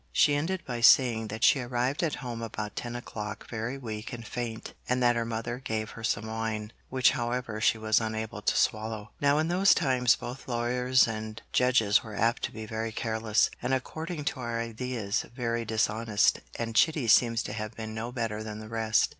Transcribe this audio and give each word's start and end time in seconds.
She 0.11 0.33
ended 0.33 0.65
by 0.65 0.81
saying 0.81 1.27
that 1.27 1.43
she 1.43 1.59
arrived 1.59 2.01
at 2.01 2.15
home 2.25 2.41
about 2.41 2.75
ten 2.75 2.95
o'clock 2.95 3.47
very 3.47 3.77
weak 3.77 4.11
and 4.11 4.25
faint, 4.25 4.73
and 4.89 4.99
that 5.03 5.15
her 5.15 5.25
mother 5.25 5.59
gave 5.59 5.91
her 5.91 6.03
some 6.03 6.25
wine, 6.25 6.73
which 6.89 7.11
however 7.11 7.61
she 7.61 7.77
was 7.77 8.01
unable 8.01 8.41
to 8.41 8.55
swallow. 8.57 9.11
Now 9.21 9.37
in 9.37 9.47
those 9.47 9.75
times 9.75 10.15
both 10.15 10.47
lawyers 10.47 11.07
and 11.07 11.39
judges 11.53 12.03
were 12.03 12.15
apt 12.15 12.41
to 12.45 12.51
be 12.51 12.65
very 12.65 12.91
careless, 12.91 13.51
and 13.61 13.75
according 13.75 14.25
to 14.25 14.39
our 14.39 14.59
ideas, 14.59 15.23
very 15.35 15.65
dishonest, 15.65 16.39
and 16.55 16.73
Chitty 16.73 17.07
seems 17.07 17.43
to 17.43 17.53
have 17.53 17.75
been 17.75 17.93
no 17.93 18.11
better 18.11 18.41
than 18.41 18.57
the 18.57 18.69
rest. 18.69 19.09